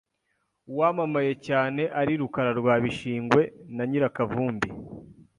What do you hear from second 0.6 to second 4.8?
uwamamaye cyane ari Rukara rwa Bishingwe na Nyirakavumbi